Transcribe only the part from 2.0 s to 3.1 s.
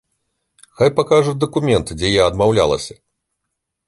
я адмаўлялася.